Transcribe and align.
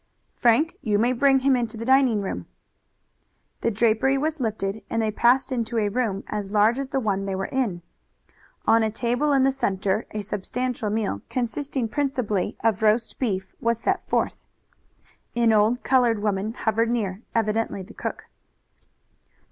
"Frank, 0.35 0.77
you 0.81 0.97
may 0.97 1.13
bring 1.13 1.41
him 1.41 1.55
into 1.55 1.77
the 1.77 1.85
dining 1.85 2.21
room." 2.23 2.47
The 3.59 3.69
drapery 3.69 4.17
was 4.17 4.39
lifted 4.39 4.81
and 4.89 4.99
they 4.99 5.11
passed 5.11 5.51
into 5.51 5.77
a 5.77 5.89
room 5.89 6.23
as 6.25 6.51
large 6.51 6.79
as 6.79 6.89
the 6.89 6.99
one 6.99 7.27
they 7.27 7.35
were 7.35 7.45
in. 7.51 7.83
On 8.65 8.81
a 8.81 8.89
table 8.89 9.31
in 9.31 9.43
the 9.43 9.51
center 9.51 10.07
a 10.09 10.23
substantial 10.23 10.89
meal, 10.89 11.21
consisting 11.29 11.87
principally 11.87 12.57
of 12.63 12.81
roast 12.81 13.19
beef, 13.19 13.53
was 13.61 13.79
set 13.79 14.03
forth. 14.09 14.37
An 15.35 15.53
old 15.53 15.83
colored 15.83 16.23
woman 16.23 16.55
hovered 16.55 16.89
near, 16.89 17.21
evidently 17.35 17.83
the 17.83 17.93
cook. 17.93 18.25